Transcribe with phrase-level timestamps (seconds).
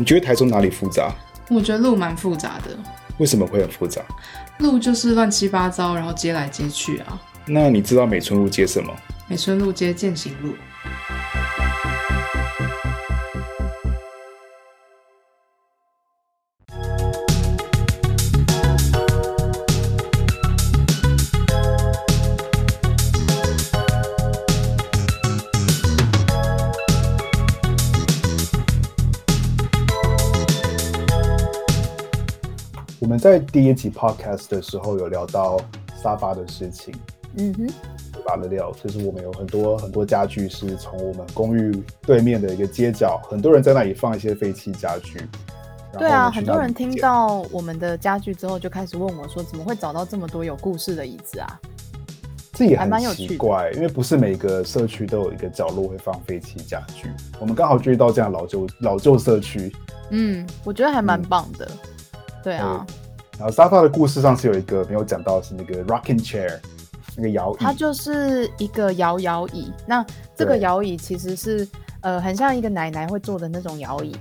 [0.00, 1.12] 你觉得台中哪里复杂？
[1.50, 2.70] 我觉得路蛮复杂的，
[3.18, 4.00] 为什么会很复杂？
[4.60, 7.20] 路就是乱七八糟，然后接来接去啊。
[7.44, 8.90] 那你知道美村路接什么？
[9.28, 10.54] 美村路接践行路。
[33.20, 35.60] 在第一集 podcast 的时候有聊到
[36.02, 36.94] 沙发的事情，
[37.36, 37.68] 嗯哼，
[38.24, 45.20] 拔了料，就是我们有很多很多家具是从我们公寓对面的一个街角，很多人在那里放一些废弃家具。
[45.98, 51.60] 对啊，很多人听到我们的家具之后，就开始问我说，怎么会找到这么多有故事的椅子啊？
[52.54, 57.10] 这也还蛮很有趣怪，因为不是每个社区都有一个角落会放废弃家具。
[57.38, 59.70] 我们刚好注意到这样老旧老旧社区，
[60.10, 61.70] 嗯，我觉得还蛮嗯棒的。
[62.42, 62.86] 对啊，
[63.40, 66.58] 然后沙发的故事上是有一个没有讲到，是那个 rocking chair
[67.16, 67.56] 那个摇椅。
[67.58, 69.72] 它就是一个摇摇椅。
[69.86, 70.04] 那
[70.36, 71.66] 这个摇椅其实是
[72.02, 74.14] 呃，很像一个奶奶会坐的那种摇椅。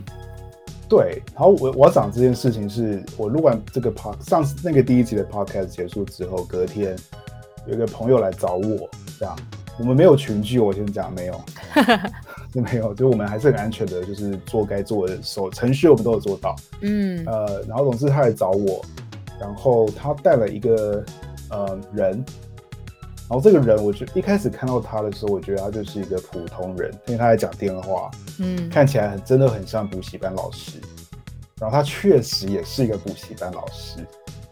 [0.88, 6.95] 对，然后我我要讲这件事情是，我录完这个 pod 上次那个第一集的 podcast 结束之后，隔天
[7.67, 8.89] 有一个朋友来找我，
[9.20, 9.36] 这样
[9.78, 11.42] 我们没有群聚，我先讲没有，
[12.54, 18.83] 是没有，就我们还是很安全的，就是做该做的手程序我们都有做到，嗯呃，然后总之他来找我，
[19.40, 21.04] 然后他带了一个
[21.50, 22.12] 呃人，
[23.30, 30.80] 然后这个人我就一开始看到他的时候，我觉得他就是一个普通人，因为他在讲电话，嗯，看起来很真的很像补习班老师，
[31.60, 34.06] 然后他确实也是一个补习班老师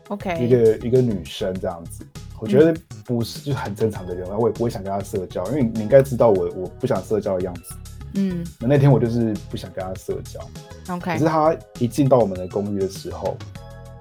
[0.10, 2.06] ，OK，一个一个女生这样子，
[2.40, 2.74] 我觉得
[3.06, 7.76] 不是就是很正常的人，我也不会想跟他社交，因为你应该知道我我不想社交的样子。
[8.14, 8.46] 嗯。
[8.60, 10.40] 那那天我就是不想跟他社交，
[10.86, 13.36] 可，OK，是他一进到我们的公寓的时候，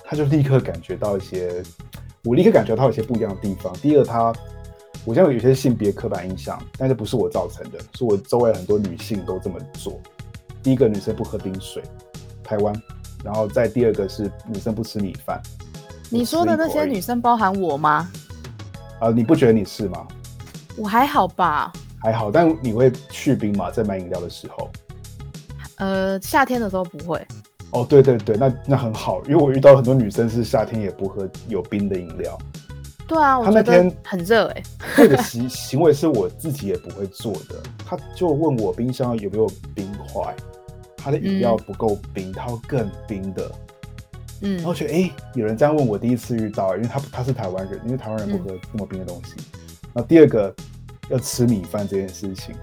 [0.08, 1.62] 她就立刻感觉到一些，
[2.22, 3.72] 我立刻感觉到有些不一样的地方。
[3.74, 4.32] 第一个，她
[5.04, 10.00] 我现在有些性别刻板印象，但是不是我造成的，是我周围很多女性都这么做。
[10.62, 11.82] 第一个，女生不喝冰水，
[12.44, 12.72] 台湾；
[13.24, 15.42] 然后再第二个是女生不吃米饭。
[16.08, 18.08] 你说的那些女生生包含我吗？
[19.00, 20.06] 啊、你不觉得你是吗？
[20.76, 21.72] 我还好吧。
[21.98, 23.70] 还好，但你会去冰吗？
[23.70, 24.70] 在买饮料的时候？
[25.76, 27.26] 呃，夏天的时候不会。
[27.70, 32.38] 哦，对对对，那那很好，因为我遇到很多女生是夏天也不喝有冰的饮料。
[33.06, 34.62] 对啊，我他那天很热哎、
[34.96, 37.62] 这个行 行为是我自己也不会做的。
[37.84, 40.34] 他就问我冰箱有没有冰块，
[40.96, 43.50] 他的饮料不够冰，他要更冰的。
[44.42, 49.34] 嗯然后觉得哎、诶有人这样问我，第一次遇到，因为他他是台湾人，因为台湾人不喝这么冰的东西。
[49.94, 50.54] 那、第二个
[51.08, 52.54] 要吃米饭这件事情，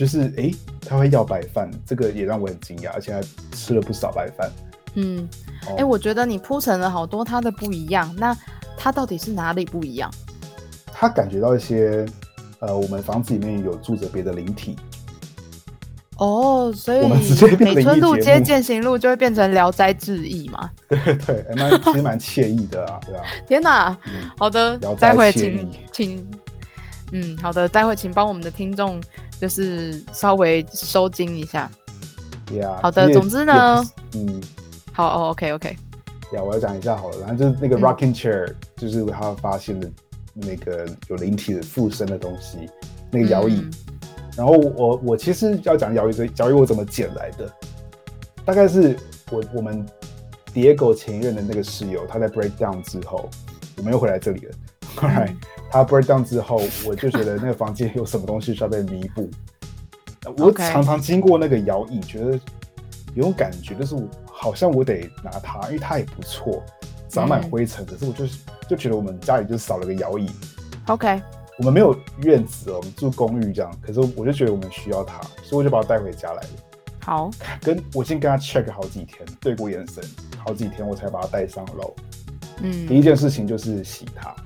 [0.00, 0.32] 就是
[0.80, 3.20] 他会要白饭，这个也让我很惊讶，而且还
[3.52, 4.50] 吃了不少白饭。
[4.94, 5.28] 嗯，
[5.66, 8.34] 哦哎、我觉得你铺陈了好多它的不一样，那
[8.78, 10.10] 它到底是哪里不一样？
[10.90, 12.06] 他感觉到一些
[12.60, 14.74] 呃，我们房子里面有住着别的灵体，
[16.16, 20.70] 哦，所以我们直接村路街践行路就会变成《聊斋志异》嘛？
[20.88, 23.94] 对 对，还蛮其实蛮惬意的啊，对吧、 天哪！
[24.06, 26.26] 嗯，好的待会请请，
[27.12, 29.02] 嗯，好的，待会请帮我们的听众
[29.40, 31.70] 就是稍微收精一下。
[32.52, 33.84] 呀、好的总之呢，
[34.14, 34.40] 嗯，
[34.92, 35.76] 好哦，OK OK，
[36.32, 39.90] 呀，我要讲一下好了，然后就是那个嗯 rocking chair，、就是他发现的
[40.34, 42.58] 那个有灵体的附身的东西，
[43.10, 43.60] 那个摇椅。
[43.60, 43.70] 嗯
[44.36, 47.52] 然后我我其实要讲摇椅这摇椅我怎么捡来的，
[48.44, 48.96] 大概是
[49.30, 49.84] 我我们
[50.54, 53.28] 蝶狗前一任的那个室友，他在 break down 之后，
[53.76, 54.54] 我们又回来这里了。
[54.96, 55.34] All right，、
[55.70, 59.30] 他 break down 之后，我就觉得那个房间有什么东西需要被弥补。
[60.36, 62.38] 我常常经过那个摇椅，觉得
[63.14, 63.96] 有种感觉，就是
[64.30, 66.62] 好像我得拿它，因为它也不错，
[67.08, 67.86] 长满嗯灰尘。
[67.86, 68.38] 可是我就是
[68.68, 70.28] 就觉得我们家里就少了个摇椅
[70.88, 71.22] ，OK，
[71.58, 76.48] 我们没有院子哦，我们住公寓这样，可是我就觉得我们需要它，所以我就把它带回家来了。
[77.02, 77.30] 好，
[77.62, 80.04] 跟我先跟他 check 好几天，对过眼神，
[80.44, 81.94] 好几天我才把它带上楼。
[82.62, 84.36] 嗯第嗯一件事情就是洗它，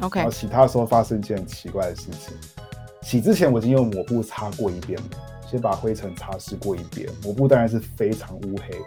[0.00, 2.34] ，OK，然后洗它的时候发生一件很奇怪的事情。
[3.02, 5.08] 洗之前我已经用抹布擦过一遍了，
[5.50, 8.78] 先把灰尘擦拭过一遍，抹布当然是非常乌黑，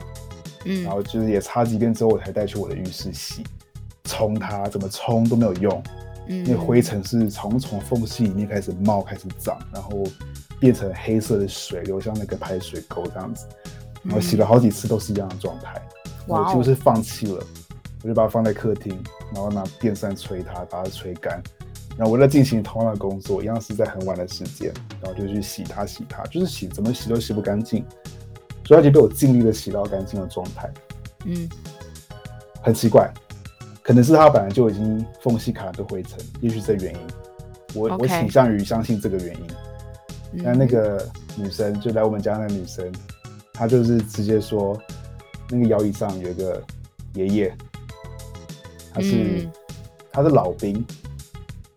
[0.66, 0.84] 嗯。
[0.84, 3.44] 然后就是也擦几遍之后，我才带去我的浴室洗，
[4.04, 5.84] 冲它怎么冲都没有用，
[6.28, 10.04] 嗯那个灰尘是从从缝隙里面开始冒，开始长，然后
[10.60, 13.46] 变成黑色的水流向那个排水沟这样子，
[14.04, 15.82] 然后洗了好几次都是一样的状态，
[16.28, 17.44] 我几乎是放弃了，
[18.04, 19.02] 我就把它放在客厅，
[19.34, 21.42] 然后拿电扇吹它，把它吹干。
[21.98, 27.86] 然后我在进行同样的工作，一样是在很晚的时间，然后就去洗它洗它，就是洗怎么洗都洗不干净。
[28.66, 30.72] 所以他就被我尽力的洗到干净的状态。
[31.26, 31.50] 嗯，
[32.62, 33.12] 很奇怪，
[33.82, 37.00] 可能是它本来就已经缝隙卡的灰尘，也许这原因。
[37.74, 39.48] 我我倾向于相信这个原因。
[40.32, 42.92] 嗯那那个女生就来我们家那个女生，
[43.54, 44.76] 她就是直接说，
[45.50, 46.64] 那个摇椅上有一个
[47.14, 47.58] 爷爷，
[48.94, 49.52] 他是、嗯
[50.16, 50.86] 他是老兵，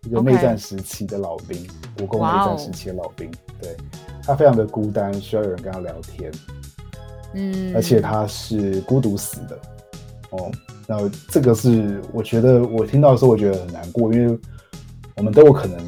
[0.03, 1.67] 一个内战时期的老兵，
[1.97, 3.31] 国共内战时期的老兵。
[3.59, 3.75] 对
[4.23, 6.31] 他非常的孤单，需要有人跟他聊天。
[7.33, 9.59] 嗯，而且他是孤独死的。
[10.29, 10.51] 哦，
[10.85, 14.39] 那这个是我觉得我听到的时候，我觉得很难过，因为
[15.15, 15.79] 我们都有可能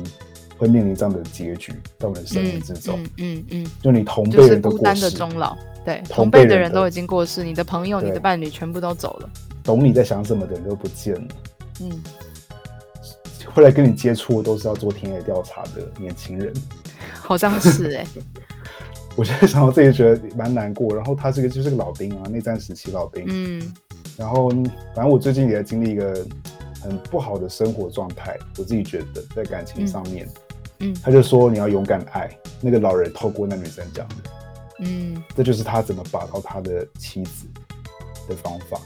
[0.57, 2.99] 会面临这样的结局在我们的生命之中。
[3.17, 5.55] 嗯嗯嗯，就你同辈人都过孤单的世，终老。
[5.85, 9.29] 对，同同辈的人都已经过世，你的朋友、你的伴侣全部都走了。
[9.69, 11.27] 懂你在想什么的人都不见了。
[11.81, 12.03] 嗯，
[13.53, 16.51] 后来跟你接触的都是要做田野调查的年轻人。
[17.21, 18.07] 好像是哎、
[19.15, 20.95] 我现在想到这里觉得蛮难过。
[20.95, 23.23] 然后他这个就是个老兵啊，内战时期老兵。
[23.27, 23.71] 嗯
[24.17, 24.49] 然后
[24.95, 26.25] 反正我最近也在经历一个
[26.81, 30.27] 很不好的生活状态，我自己觉得在感情上面。
[30.79, 32.27] 嗯他就说你要勇敢爱。
[32.59, 34.15] 那个老人透过那女生讲的，
[34.79, 37.45] 嗯，这就是他怎么把到他的妻子
[38.27, 38.81] 的方法。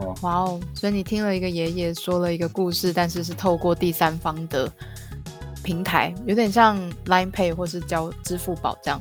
[0.00, 0.60] 哦，哇哦！
[0.74, 4.70] 所以你听了一个爷爷说了一个故事，但是是透过第三方的
[5.62, 9.00] 平台，有点像 Line Pay 或是交支付宝这样。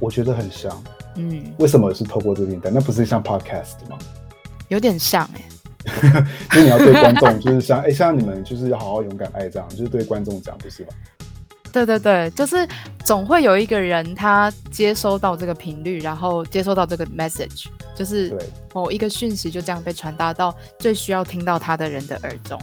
[0.00, 0.82] 我觉得很像。
[1.16, 2.70] 嗯，为什么是透过这个平台？
[2.70, 3.96] 那不是像 podcast 吗？
[4.68, 10.92] 有点像哎、 因为你要对观众，就是像哎、像你们就是要好好勇敢爱这样，就是对观众讲，不是吧？
[11.74, 12.64] 对对对，就是
[13.04, 17.66] 总会有一个人他接收到这个频率，然后接收到这个 message，
[17.96, 18.32] 就是
[18.72, 22.56] 某一个讯息就这样被传达到最需要听到他的人的耳中，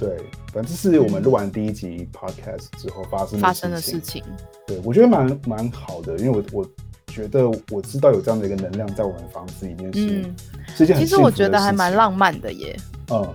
[0.00, 0.16] 对，
[0.52, 4.24] 反正这是我们录完第一集 podcast 之后发生的发生的事事情。
[4.66, 6.68] 对，我觉得蛮蛮好的，因为我我
[7.06, 10.36] 觉得我知道有这样的一个能量在我们房子里面是、嗯，
[10.74, 12.76] 是一件很其实我觉得还蛮浪漫的耶。
[13.10, 13.34] 嗯，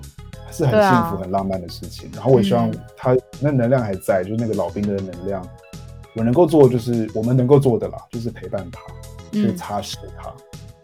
[0.52, 2.10] 是很幸福、很浪漫的事情。
[2.14, 5.48] 然后我也希望嗯他那能量还在，就是那个老兵的能量，
[6.16, 8.80] 我能够做就是我们能够做的啦，就是陪伴他，
[9.32, 10.34] 去嗯，擦拭他。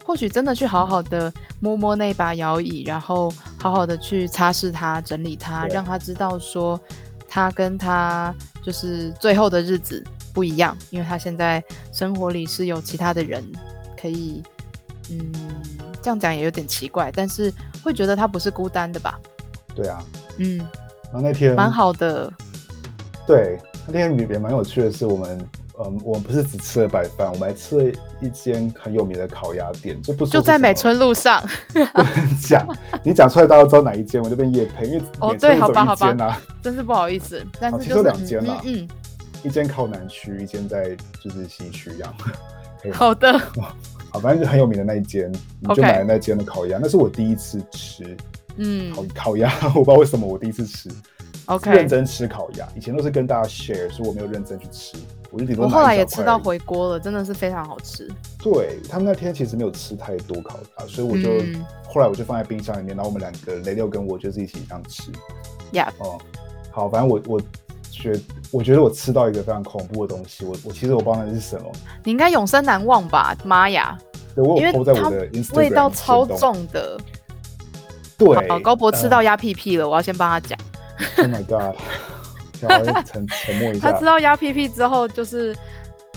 [0.06, 6.78] 或许真的去好好的摸摸那把摇椅，然后好好的去擦拭它、整理它，让他知道说
[7.26, 13.42] 他跟他就是最后的日子不一样，因为他现在生活里是有其他的人
[13.98, 14.42] 可以，
[15.10, 15.32] 嗯，
[16.02, 17.50] 这样讲也有点奇怪，但是
[17.82, 19.18] 会觉得他不是孤单的吧？
[19.74, 20.04] 对啊，
[20.38, 22.32] 嗯，然后那天蛮好的。
[23.26, 25.48] 对，那天也也蛮有趣的是，我们
[25.80, 31.42] 嗯，我们不是只吃了白饭，我们还吃了一间很有名的烤鸭店，就不说就在美村路上，
[31.72, 32.66] 不能讲，
[33.02, 38.88] 你讲出来大家都知道哪一间，我就变叶配，因为哦对好吧好吧一间啊，真是不好意思，但其实有是就是两间啦嗯嗯。
[39.42, 42.14] 一间靠南区，一间在就是西区一样。
[42.92, 43.38] 好的，
[44.10, 45.30] 好，反正就很有名的那一间，
[45.60, 48.16] 你就买了那间的烤鸭，那是我第一次吃
[48.56, 50.98] 嗯烤烤鸭， 我不知道为什么我第一次吃，认
[51.46, 51.86] ，OK。
[51.86, 54.96] 真吃烤鸭，以前都是跟大家 share，所以我没有认真去吃，
[55.30, 58.08] 我就顶多我后来也吃到回锅了，真的是非常好吃。
[58.42, 61.64] 对他们那天其实没有吃太多烤鸭，所以我就、嗯
[61.94, 65.12] 后来我就放在冰箱里面，然后我们两个雷六跟我就是一起这样吃。
[65.74, 66.18] 呀，哦，
[66.72, 67.40] 好，反正我我
[67.88, 71.70] 觉我觉得我吃到一个非常恐怖的东西，我我其实我不知道那是什么，
[72.02, 73.36] 你应该永生难忘吧？
[73.44, 73.96] 妈呀，
[74.34, 76.98] 对我有 po 在我的 Instagram 味道超，重的。
[78.16, 80.58] 对，好，高博吃呃到鸭屁屁了，我要先帮他讲。
[81.18, 81.76] Oh my god！
[83.04, 85.54] 沉沉默一下他吃，到鸭屁屁之后，就是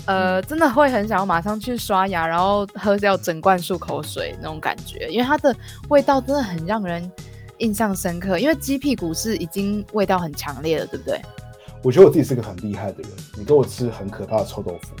[0.06, 5.54] 呃，真的会很想要马上去刷牙，然后喝掉整罐漱口水那种感觉，因为它的
[5.88, 7.10] 味道真的很让人
[7.58, 8.38] 印象深刻。
[8.38, 11.20] 因为鸡屁股是已经味道很强烈了，对不对？
[11.82, 13.10] 我觉得我自己是个很厉害的人。
[13.36, 14.94] 你给我吃很可怕的臭豆腐，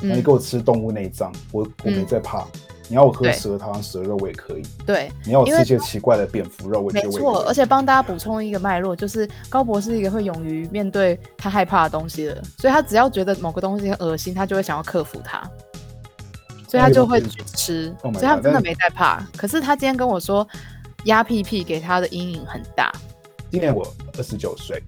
[0.00, 2.46] 那、你给我吃动物内脏，我我没嗯在怕。
[2.88, 4.62] 你要我喝蛇汤、蛇肉我也可以。
[4.84, 7.42] 对，你要我吃一些奇怪的蝙蝠肉，我觉没错。
[7.44, 15.42] 而且帮大家补充一个脉络，就是高博是一个会勇于面对他害怕的东西的人，所以他只要觉得某个东西很恶心，他就会想要克服它，
[16.68, 19.26] 所以他就会去吃，Oh 所以他真的没在怕。
[19.36, 20.46] 可是他今天跟我说，
[21.04, 22.92] 鸭屁屁给他的阴影很大。
[23.50, 23.86] 今年我
[24.18, 24.82] 二十九岁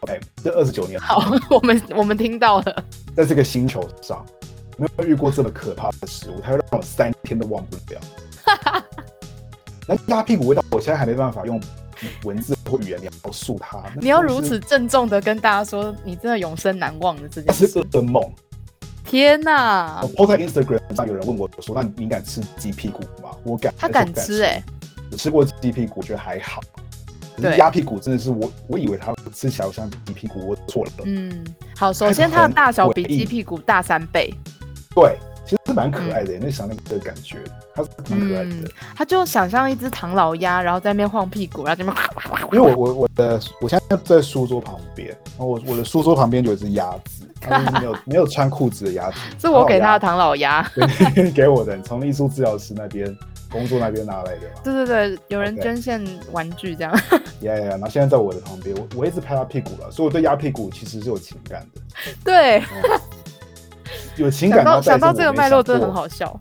[0.00, 2.84] ，OK，这二十九年好， 我们我们听到了，
[3.16, 4.24] 在这个星球上，
[4.78, 8.00] 没有遇过这么可怕的食物，它会让我三天都忘不了。
[9.86, 11.60] 那鸭屁股味道，我现在还没办法用
[12.24, 13.82] 文字或语言描述它。
[14.00, 17.68] 你要如此，郑重的跟大家说，你真的永生难忘的这件事。
[17.68, 18.22] 噩梦。
[19.04, 24.62] 天哪我，po 在 Instagram 上，有人问我说：“那你敢吃鸡屁股吗？”我敢，他敢吃哎、
[25.10, 26.62] 我吃过鸡屁股，我觉得还好。
[27.36, 30.90] 可鸭屁股真的是我，我以为它吃起来像鸡屁股，我错了。
[31.04, 31.44] 嗯，
[31.76, 34.32] 好，首先它的大小比鸡屁股大三倍，
[34.94, 37.38] 对，其实蛮可爱的，那想那个感觉，
[37.74, 41.96] 它是蛮可爱嗯的。，他就想象一只唐老鸭，然后在那边晃屁股，然后这边
[42.52, 50.68] 因为我我我的我现在在书桌旁边，然后我我的书桌旁边有一只鸭子，它是没有 没有穿裤子的鸭子，是我给他的唐唐老鸭。
[51.34, 53.14] 给我的，从艺术治疗师那边
[53.50, 54.60] 工作那边拿来的嘛。
[54.62, 56.92] 对对对，有人捐献玩具这样。
[57.40, 61.80] 呀呀，然后现在在我的旁边，我我一直拍他屁股了，所以我对鸭屁股其实是有情感的，
[62.24, 63.00] 对，嗯
[64.16, 64.64] 有情感。
[64.82, 66.38] 想到这个脉络真的很好笑。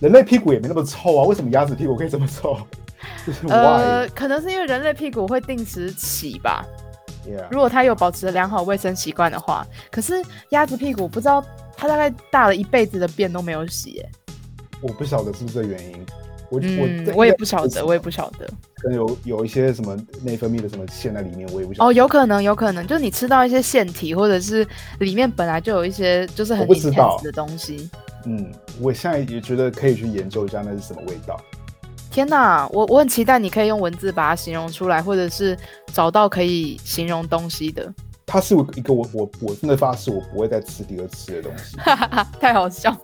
[0.00, 2.56] 人类屁股也没那么臭啊，为什么鸭子屁股可以这么臭？
[3.48, 6.64] 呃，可能是因为人类屁股会定时洗吧
[7.26, 7.46] ，yeah.
[7.50, 9.66] 如果它有保持良好卫生习惯的话。
[9.90, 11.42] 可是鸭子屁股不知道
[11.76, 14.08] 它大概大了一辈子的便都没有洗耶。
[14.80, 16.06] 我不晓得是不是这原因，
[16.54, 18.46] 我、嗯，我我也不晓得，我也不晓得。
[18.76, 21.88] 可能有有一些什么内分泌的什么腺在里面，我也不晓得。
[21.88, 24.66] 哦，有可能，有可能，就是你吃到一些腺体，或者是
[25.00, 27.88] 里面本来就有一些就是很不知道的东西。
[28.26, 31.38] 嗯，我现在也觉得可以去研究一下那是什么味道。
[32.10, 35.58] 天哪，我我很期待你可以用文字把它形容出来，或者是
[35.92, 37.92] 找到可以形容东西的。
[38.26, 41.76] 它是一个我我我真的发誓我不会再吃第二次的东西。
[41.76, 42.96] 哈哈哈，太好笑。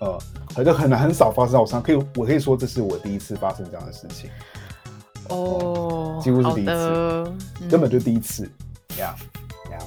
[0.00, 0.18] 呃，
[0.56, 4.30] 好像很难很少发生在我身上，可以我可以说这是我第一次发生这样的事情，
[5.28, 6.72] 哦，好几乎是第一次，
[7.60, 8.50] 嗯根本就第一次。
[8.98, 9.14] 呀
[9.70, 9.78] 呀。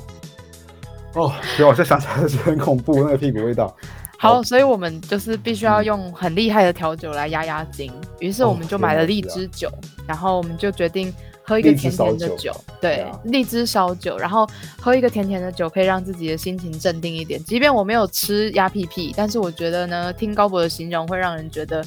[1.15, 3.75] 哦，对，我现在想起来是很恐怖，那个屁股味道。
[4.19, 7.91] 好，所以我们就是必须要用很厉害的调酒来压压惊。
[8.19, 9.71] 于是我们就买了荔枝酒，
[10.05, 11.11] 然后我们就决定
[11.49, 14.47] 喝一个甜甜的酒酒，对荔枝烧酒，然后
[14.79, 17.43] 喝一个甜甜的酒，可以让自己的心情镇定一点。
[17.43, 21.83] 即便我没有吃鸭屁屁，但是我觉得呢，听高博的形容会让人觉得，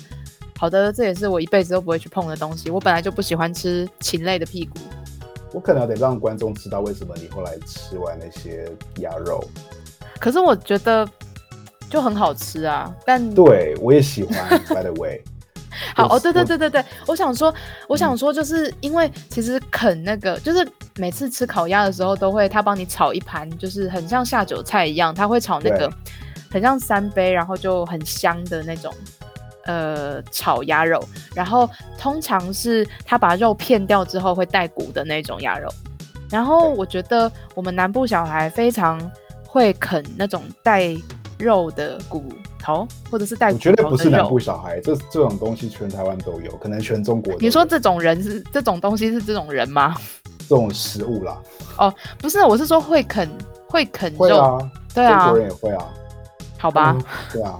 [0.59, 2.71] 好的，这也是我一辈子都不会去碰的东西。
[2.71, 4.81] 我本来就不喜欢吃禽类的屁股。
[5.53, 9.45] 我可能得让观众知道为什么你后来吃完那些鸭肉。
[10.19, 11.09] 可是我觉得
[11.89, 15.23] 就很好吃啊，但对我也喜欢， by the way。
[15.97, 17.53] 好哦，对对对对对，我想说，
[17.89, 25.93] 我嗯想说，就是因为其实啃那个，就是每次吃烤鸭的时候，都会他帮你炒一盘，就是很像下酒菜一样，他会炒那个
[26.51, 28.95] 很像三杯，然后就很香的那种。
[29.65, 31.01] 呃，炒鸭肉，
[31.37, 35.73] 然后通常是他把肉片掉之后会带骨的那种鸭肉，
[36.29, 39.01] 然后我觉得我们南部小孩非常
[39.47, 40.93] 会啃那种带
[41.39, 44.39] 肉的骨头，或者是带骨头的不是南部。
[44.39, 47.41] 小孩，这这种东西全台湾都有，可能全中国都有。
[47.41, 49.95] 你说这种人是这种东西是这种人吗？
[50.49, 51.41] 这种食物啦，
[51.79, 53.29] 哦不是，我是说会啃
[53.69, 55.25] 会啃肉，会啊，对啊。
[55.25, 55.87] 中国，人也会啊，
[56.59, 57.59] 好吧，嗯对啊，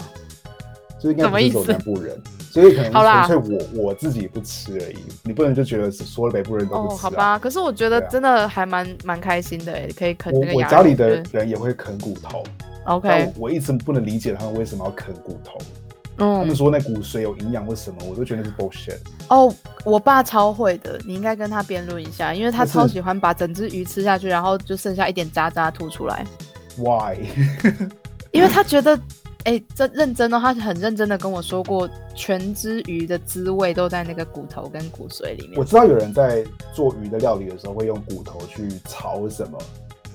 [1.01, 1.59] 就应该什么意思？
[1.59, 3.27] 不是走南部人，所以可能好啦。
[3.27, 6.99] 纯粹我我自己不吃而已，你不能就觉得是所有北部人都不哦，吃、啊。
[7.03, 10.59] 好吧，可是我觉得真的还蛮蛮开心的诶，可以啃我那个。
[10.59, 15.59] 我家里的人也会啃骨头，但 OK，我我一直不能理解他们为什么要啃骨头。
[16.19, 17.97] 嗯他们嗯，说那骨髓有营养，或什么？
[18.09, 18.99] 我都觉得是 bullshit。
[19.29, 19.53] 哦，
[19.85, 26.25] 我爸超会的，你应该跟他辩论一下，因为他超喜欢把整只鱼吃下去，然后就剩下一点渣渣吐出来
[26.77, 27.17] ，Why？
[28.31, 28.99] 因为他觉得。
[29.45, 35.65] 哎，这认真哦，他很认真的跟我说过，全只鱼的滋味都在那个骨头跟骨髓里面我。
[35.65, 39.59] 知道有人在做鱼的料理的时候会用骨头去炒什么，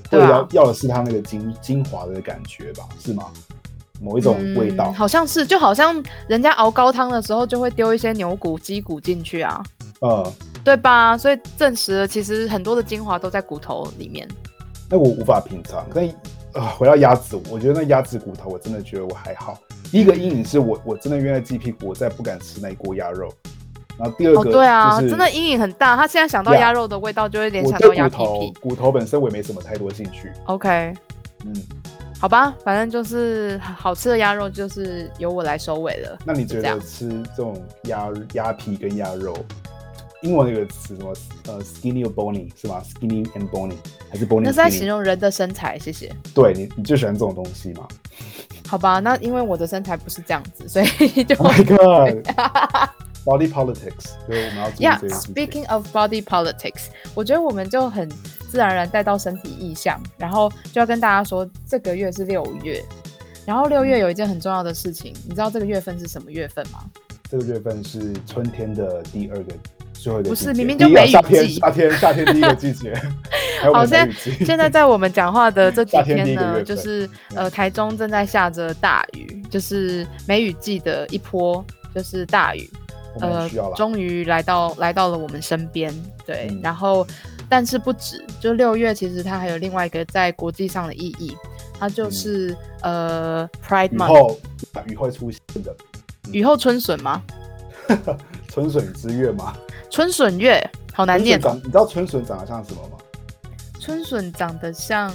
[0.10, 2.84] 或对啊要、要的是它那个精精华的感觉吧？
[3.00, 3.26] 是吗？
[4.00, 4.94] 某一种味道嗯，。
[4.94, 9.64] 好像是，就好像人家熬高汤的时候就会丢一些牛骨、鸡骨进去啊，
[10.02, 10.34] 呃，
[10.64, 11.18] 对吧？
[11.18, 14.28] 所以证实了，其实很多的精华都在骨头里面。
[14.90, 15.86] 那我无法品尝。
[15.94, 16.08] 但
[16.54, 19.60] 啊、回到鸭子，我觉得那鸭子骨头我真的觉得我还好。
[19.92, 23.32] 第一个阴影是我我真的因为鸡屁股，我再也不敢吃那一锅鸭肉。
[23.98, 25.96] 然后第二哦，个、对啊，真的阴影很大。
[25.96, 28.54] 他现在想到鸭肉的味道，就会联我想到鸭皮皮骨头。
[28.62, 30.32] 骨头本身我也没什么太多兴趣。
[30.46, 30.94] OK，
[31.46, 31.54] 嗯，
[32.20, 36.18] 好吧，反正就是好吃的鸭肉，就是由我来收尾了。
[36.26, 39.36] 那你觉得吃这种鸭鸭皮跟鸭肉，
[40.22, 41.14] 英文有个词什么
[41.48, 43.76] 呃 skinny or bony 是吗？skinny and bony
[44.12, 44.42] 还是 bony？
[44.44, 46.12] 那是在形容人的身材，谢谢。
[46.36, 47.88] 对你你就喜欢这种东西嘛
[48.68, 52.24] 好吧，那因为我的身材不是这样子，所以 就？Oh my
[53.28, 55.36] god！Body politics，所以我们要注意 Yeah, 这件事情。
[55.36, 58.10] speaking of body politics，我觉得我们就很
[58.50, 62.82] 自然而然带到身体意向，然后就要跟大家说，这个月是六月，
[63.46, 66.86] 然后六月有一件很重要的事情，你知道这个月份是什么月份吗？
[67.30, 69.54] 这个月份是春天的第二个
[69.92, 72.94] 最后一个不，是明明就第一个梅雨夏天季夏天夏天第一个季节，
[73.62, 82.70] 好现在现在在我们讲话的这几天 天呢，就是呃台中正在下着大雨，就是梅雨季的一波，就是大雨。
[83.22, 83.76] 我们很需要啦。
[83.76, 85.94] 终于来到来到了我们身边，
[86.26, 87.06] 对，嗯然后
[87.50, 91.36] 但是不止，就六月其实它还有另外一个在国际上的意义，
[91.80, 94.40] 它就是、呃 Pride 雨 Month，后
[94.86, 95.76] 雨后出现的
[96.32, 97.24] 雨后春笋吗？
[98.50, 99.56] 春笋之月嘛。
[99.90, 100.62] 春笋月，
[100.94, 102.98] 好难念长，你知道春笋长得像什么吗？
[103.80, 105.14] 春笋长得像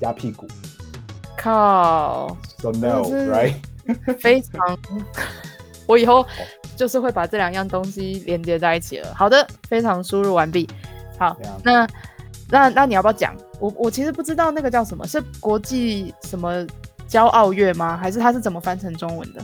[0.00, 0.46] 鸭屁股。
[1.36, 3.54] 靠，So no, 是 right？
[4.20, 4.78] 非常，
[5.86, 6.24] 我以后
[6.76, 9.14] 就是会把这两样东西连接在一起了。
[9.14, 10.68] 好的，非常输入完毕。
[11.18, 11.86] 好，那
[12.48, 13.36] 那那你要不要讲？
[13.60, 16.66] 我我其实不知道那个叫什么，是国际什么
[17.08, 17.96] 骄傲月吗？
[17.96, 19.40] 还是它是怎么翻成中文的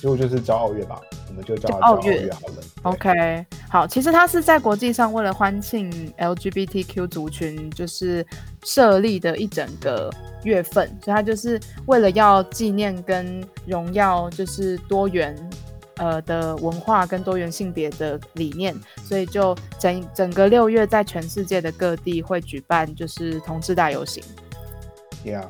[0.00, 2.54] 结果就是骄傲月吧，我们就叫骄傲月月好了。
[2.82, 8.26] ？OK，好，其实它是在国际上为了欢庆 LGBTQ 族群，就是
[8.64, 10.10] 设立的一整个
[10.42, 15.36] 月份，所以它就是为了要纪念跟荣耀，就是多元。
[16.00, 24.24] 呃的文化跟多元性别的理念，所以就整整个六月在全世界的各地会举办就是同志大游行。
[25.24, 25.46] ，Yeah。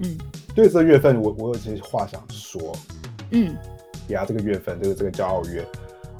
[0.00, 0.18] 嗯
[0.54, 2.76] 对这个月份我，我有些话想说。
[3.30, 3.56] 嗯，
[4.08, 5.64] 呀，这个月份，这个这个骄傲月，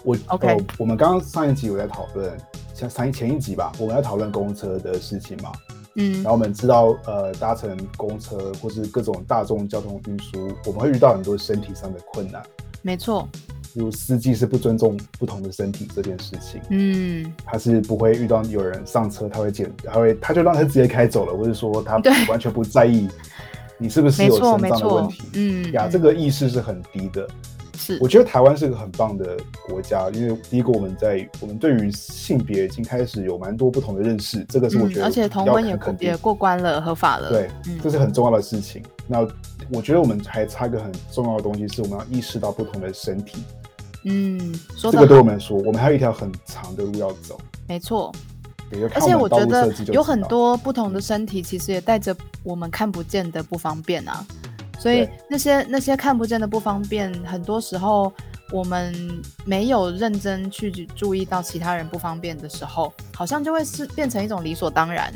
[0.05, 2.35] 我 OK 呃我们刚刚上一集有在讨论，
[2.75, 5.53] 像上一前一集吧，我们在讨论公车的事情嘛。
[5.97, 12.43] 嗯然后我们知道，呃，搭乘公车或是各种大众交通运输，我们会遇到很多身体上的困难，
[12.81, 13.29] 没错，
[13.75, 16.61] 例如司机是不尊重不同的身体这件事情。
[16.71, 21.97] 嗯他是不会遇到有人上车，他会检，他会他就让他直接开走了，或者说他
[22.29, 23.09] 完全不在意
[23.79, 27.29] 你是不是有肾脏的问题。，嗯呀，嗯这个意识是很低的。
[27.75, 29.37] 是我觉得台湾是个很棒的
[29.67, 37.31] 国家，因为第一个我们在我们对于性别已经开始有蛮多不同的认识，这个是我觉嗯，得而且同婚也也过关了，合法了。
[37.31, 38.81] 对，嗯这是很重要的事情。
[39.09, 39.27] 那
[39.73, 43.43] 我觉得我们还差一个很重要的东西，是我们要意识到不同的身体。
[44.05, 47.41] 嗯，说这个对我们来说，我们还有一条很长的路要走。
[47.69, 48.13] 没错。
[48.95, 54.27] 而且我觉得有很多不同的身体，其实也带着我们看不见的不方便啊。
[54.79, 58.11] 所以那些那些看不见的不方便，很多时候
[58.51, 65.13] 我们没有认真去注意到其他人不方便的时候，好像就会是变成一种理所当然。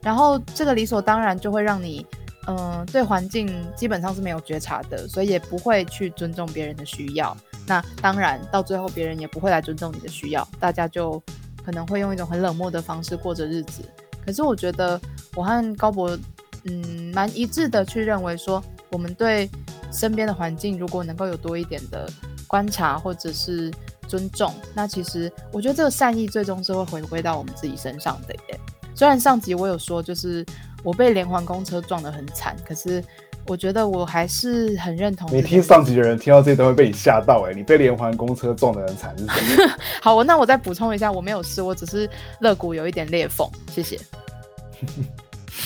[0.00, 2.06] 然后这个理所当然就会让你，
[2.46, 7.36] 嗯、对环境基本上是没有觉察的，所以也不会去尊重别人的需要。
[7.66, 11.22] 那当然，到最后别人也不会来尊重你的需要，大家就
[11.64, 13.82] 可能会用一种很冷漠的方式过着日子。
[14.24, 15.00] 可是我觉得
[15.34, 16.18] 我和高博，
[16.64, 19.50] 嗯，蛮一致的去认为说，我们对
[19.90, 22.08] 身边的环境如果能够有多一点的
[22.46, 23.70] 观察或者是
[24.06, 28.60] 尊重，那其实我觉得这个善意最终是会回归到我们自己身上的耶。
[28.94, 30.44] 虽然上集我有说，就是
[30.82, 33.02] 我被连环公车撞得很惨，可是
[33.46, 35.48] 我觉得我还是很认同这件事。
[35.48, 39.26] 没听上级的人听到这都会被你吓到哎、你被连环公车撞的很惨是？
[40.00, 42.08] 好，那我再补充一下，我没有事，我只是
[42.40, 43.98] 肋骨有一点裂缝，谢谢。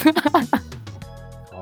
[1.53, 1.61] 好，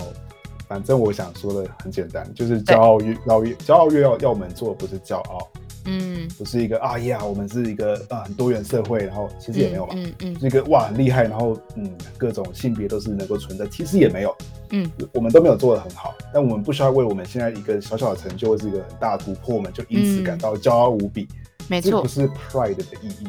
[0.68, 5.48] 反正我想说的很简单，就是骄傲越骄越骄傲越要要我们做的不是骄傲，
[5.86, 14.36] 嗯，不是一个啊呀，我们是一个啊很多元社会，然后其实也没有嘛，嗯嗯是一个哇很厉害，然后嗯各种性别都是能够存在，其实也没有，
[14.70, 20.24] 嗯，我们都没有做的很好，但我们不需要为我们现在一个小小的成就或是一个很大的突破，我们就因此嗯。
[20.24, 21.28] 感到骄傲无比。
[21.68, 23.28] 没错这不，是 pride 的意义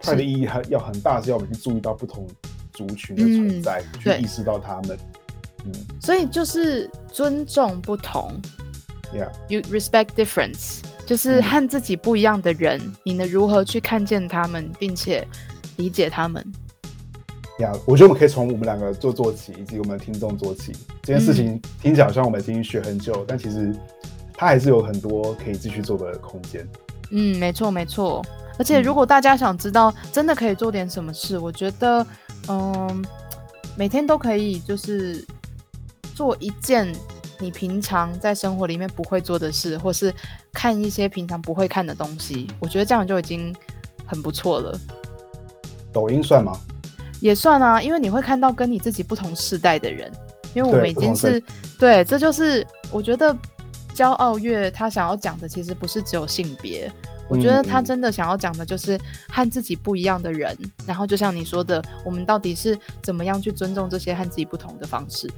[0.00, 2.26] ，pride 的意义还要很大，是要我们去注意到不同
[2.72, 4.98] 族群的存在，去意识到他们。
[5.64, 5.72] 嗯。
[6.00, 8.32] 所以就是尊重不同
[9.12, 15.26] ，Yeah，，you respect difference，就是嗯和自己不一样的人，你能如何去看见他们，并且
[15.76, 16.44] 理解他们？
[17.60, 20.70] 呀、我觉得我们可以从我们两个做做起，以及我们的听众做起。
[21.02, 23.74] 这件事情听起来好像我们已经学很久，但其实
[24.34, 26.68] 它还是有很多可以继续做的空间。
[27.10, 28.22] 嗯，没错没错。
[28.58, 32.06] 而且嗯如果大家想知道真的可以做点什么事，我觉得，
[32.48, 33.02] 嗯，
[33.78, 35.26] 每天都可以就是
[36.14, 36.94] 做一件
[37.40, 40.14] 你平常在生活里面不会做的事，或是
[40.58, 42.48] 看一些平常不会看的东西。
[42.58, 43.54] 我觉得这样就已经
[44.04, 44.76] 很不错了。
[45.92, 46.58] 抖音算吗？
[47.20, 50.10] 也算啊，因为你会看到跟你自己不同世代的人，
[50.54, 51.40] 因为我们已经是
[51.78, 53.32] 对，这就是我觉得
[53.94, 56.90] 骄傲月他想要讲的，其实不是只有性别，
[57.28, 65.30] 我觉得他嗯真的想要讲的就是和自己不一样的人，然后就像你说的，我们到底是怎么样去尊重这些和自己不同的方式。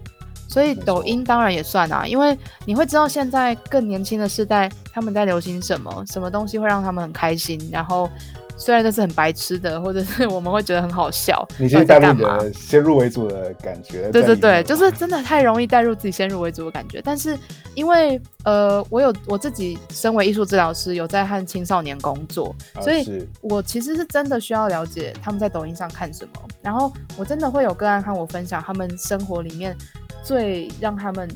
[0.50, 8.10] 所以抖音当然也算啊，因为你会知道现在更年轻的世代他们在流行什么，什么东西会让他们很开心，然后
[8.56, 12.20] 虽然这是很白痴的，或者是我们会觉得很好笑，你其实带入你？
[12.22, 14.10] 的先入为主的感觉。
[14.10, 17.00] 对对对，就是真的太容易带入自己先入为主的感觉。
[17.00, 17.38] 但是
[17.76, 29.76] 因为呃，我有我自己身为艺术治疗师，有在和青少年工作，啊所以我其实是真的需要了解他们在抖音上看什么，然后我真的会有个案和我分享他们生活里面
[30.22, 31.28] 最让他们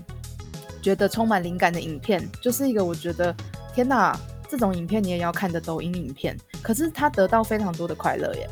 [0.82, 3.34] 觉得充满灵感的影片，就是一个我觉得
[3.74, 4.18] 天哪，
[4.48, 8.48] 这种影片你也要看的抖音影片，可是他得到非常多的快乐耶。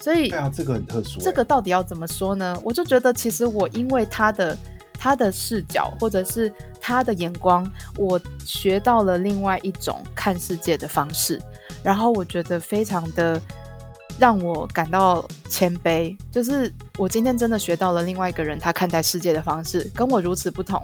[0.00, 1.24] 所以对啊，这个很特殊欸。
[1.24, 2.58] 这个到底要怎么说呢？
[2.64, 4.56] 我就觉得其实我因为他的
[4.94, 11.38] 他的视角或者是他的眼光，我学到了另外一种看世界的方式，
[11.82, 13.38] 然后我觉得非常的
[14.18, 20.82] 让我感到谦卑，就是我今天真的学到了另外一个人他看待世界的方式跟我如此不同，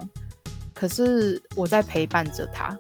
[0.73, 2.77] 可是我在陪伴着他，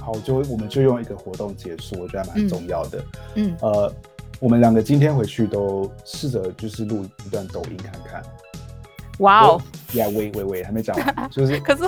[0.00, 3.04] 好，就我们就用一个活动结束，我觉得还蛮重要的。
[3.34, 3.56] 嗯。
[3.60, 3.92] 呃，
[4.40, 8.22] 我们两个今天回去都试着就是录一段抖音看看。
[9.18, 11.84] 哇哦，呀，喂喂喂，还没讲完，就是 可是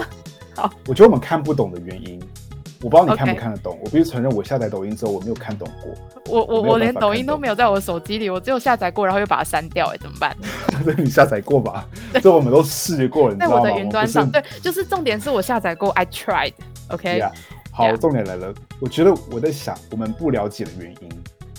[0.54, 0.72] 好。
[0.86, 2.22] 我觉得我们看不懂的原因，
[2.82, 3.78] 我不知道你看不看得懂。
[3.82, 5.94] 我必须承认，我下载抖音之后我没有看懂过，
[6.28, 10.36] 我我我连抖音都没有在我手机里，我只有下载过，然后又把它删掉，哎，怎么办？
[10.84, 11.88] 这你下载过吧？
[12.22, 13.62] 这我们都试过了，你知道吗？
[13.64, 17.22] 在我的云端上，对，就是重点是我下载过，I tried，OK，、
[17.72, 18.52] 好 Yeah 重点来了。
[18.80, 21.10] 我觉得我在想，我们不了解的原因，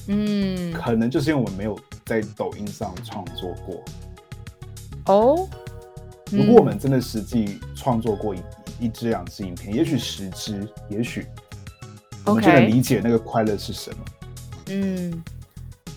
[0.08, 3.84] 嗯，可能就是因为我们没有在抖音上创作过。
[5.08, 5.48] 哦，
[6.32, 8.40] 如果我们真的实际创作过一
[8.80, 11.26] 一支两支影片，也许十支，也许
[12.26, 13.98] 我们就能理解那个快乐是什么。
[14.70, 15.24] 嗯，嗯，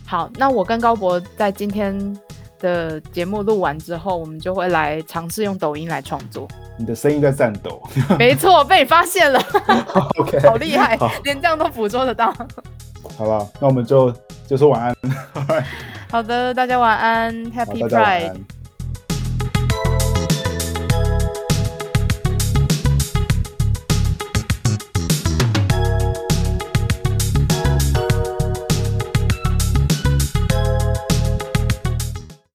[0.06, 2.18] 好，那我跟高博在今天
[2.58, 6.48] 的节目录完之后，我们就会来尝试用抖音来创作。
[6.78, 7.82] 你的声音在颤抖。
[8.18, 9.38] 没错，被你发现了，
[10.18, 12.34] OK， 好厉害好，连这样都捕捉得到。
[13.18, 14.14] 好了，那我们就
[14.46, 14.96] 就说晚安。
[16.10, 18.28] 好的，大家晚安，，Happy Pride。
[18.28, 18.59] 安。